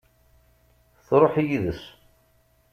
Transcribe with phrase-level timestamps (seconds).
[1.07, 1.83] Truḥ yid-s.